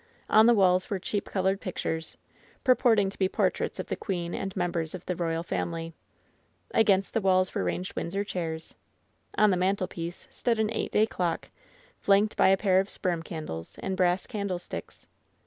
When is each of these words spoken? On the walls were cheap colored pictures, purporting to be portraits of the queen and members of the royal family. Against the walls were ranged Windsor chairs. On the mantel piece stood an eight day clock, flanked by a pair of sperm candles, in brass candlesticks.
On 0.31 0.47
the 0.47 0.55
walls 0.55 0.89
were 0.89 0.97
cheap 0.97 1.25
colored 1.29 1.61
pictures, 1.61 2.17
purporting 2.63 3.11
to 3.11 3.19
be 3.19 3.29
portraits 3.29 3.77
of 3.77 3.85
the 3.85 3.95
queen 3.95 4.33
and 4.33 4.55
members 4.55 4.95
of 4.95 5.05
the 5.05 5.15
royal 5.15 5.43
family. 5.43 5.93
Against 6.71 7.13
the 7.13 7.21
walls 7.21 7.53
were 7.53 7.63
ranged 7.63 7.95
Windsor 7.95 8.23
chairs. 8.23 8.73
On 9.37 9.51
the 9.51 9.57
mantel 9.57 9.87
piece 9.87 10.27
stood 10.31 10.57
an 10.57 10.71
eight 10.73 10.91
day 10.91 11.05
clock, 11.05 11.49
flanked 11.99 12.35
by 12.35 12.47
a 12.47 12.57
pair 12.57 12.79
of 12.79 12.89
sperm 12.89 13.21
candles, 13.21 13.77
in 13.77 13.95
brass 13.95 14.25
candlesticks. 14.25 15.05